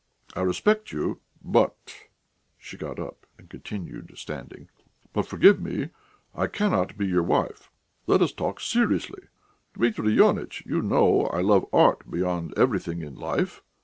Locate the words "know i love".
10.81-11.67